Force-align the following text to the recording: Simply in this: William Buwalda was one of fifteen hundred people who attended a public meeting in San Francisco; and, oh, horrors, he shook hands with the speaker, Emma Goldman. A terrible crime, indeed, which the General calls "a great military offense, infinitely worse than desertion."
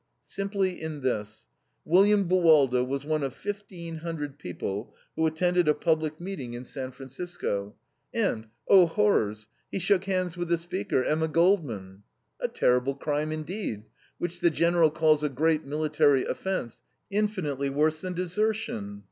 Simply 0.25 0.81
in 0.81 1.01
this: 1.01 1.45
William 1.85 2.27
Buwalda 2.27 2.83
was 2.83 3.05
one 3.05 3.21
of 3.21 3.35
fifteen 3.35 3.97
hundred 3.97 4.39
people 4.39 4.95
who 5.15 5.27
attended 5.27 5.67
a 5.67 5.75
public 5.75 6.19
meeting 6.19 6.55
in 6.55 6.63
San 6.63 6.89
Francisco; 6.89 7.75
and, 8.11 8.47
oh, 8.67 8.87
horrors, 8.87 9.47
he 9.71 9.77
shook 9.77 10.05
hands 10.05 10.35
with 10.35 10.47
the 10.49 10.57
speaker, 10.57 11.03
Emma 11.03 11.27
Goldman. 11.27 12.01
A 12.39 12.47
terrible 12.47 12.95
crime, 12.95 13.31
indeed, 13.31 13.83
which 14.17 14.39
the 14.39 14.49
General 14.49 14.89
calls 14.89 15.21
"a 15.21 15.29
great 15.29 15.65
military 15.65 16.25
offense, 16.25 16.81
infinitely 17.11 17.69
worse 17.69 18.01
than 18.01 18.13
desertion." 18.13 18.99